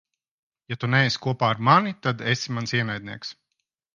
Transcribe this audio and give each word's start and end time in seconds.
Ja 0.71 0.77
tu 0.83 0.87
neesi 0.93 1.19
kopā 1.25 1.51
ar 1.55 1.61
mani, 1.69 1.93
tad 2.07 2.25
esi 2.33 2.57
mans 2.57 2.75
ienaidnieks. 2.79 3.35